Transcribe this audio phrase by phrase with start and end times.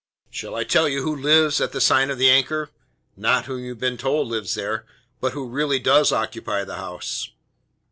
[0.31, 2.71] Shall I tell you who lives at the sign of the Anchor
[3.15, 4.83] not whom you have been told lives there,
[5.19, 7.29] but who really does occupy the house?"